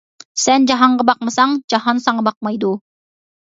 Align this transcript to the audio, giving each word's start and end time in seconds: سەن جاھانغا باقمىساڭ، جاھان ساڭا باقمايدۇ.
سەن 0.43 0.63
جاھانغا 0.71 1.05
باقمىساڭ، 1.09 1.53
جاھان 1.75 2.01
ساڭا 2.07 2.25
باقمايدۇ. 2.29 2.73